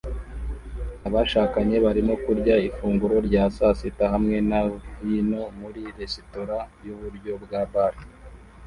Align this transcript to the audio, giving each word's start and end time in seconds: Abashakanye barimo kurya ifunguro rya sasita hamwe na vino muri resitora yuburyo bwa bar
Abashakanye 1.07 1.75
barimo 1.85 2.13
kurya 2.23 2.55
ifunguro 2.67 3.15
rya 3.27 3.43
sasita 3.55 4.05
hamwe 4.13 4.37
na 4.49 4.59
vino 5.01 5.41
muri 5.59 5.81
resitora 5.99 6.57
yuburyo 6.85 7.33
bwa 7.43 7.61
bar 7.73 7.93